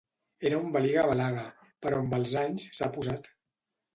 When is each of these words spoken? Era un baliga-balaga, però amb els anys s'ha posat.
Era 0.49 0.59
un 0.61 0.71
baliga-balaga, 0.77 1.43
però 1.85 2.01
amb 2.05 2.17
els 2.19 2.35
anys 2.45 2.65
s'ha 2.79 2.89
posat. 2.97 3.29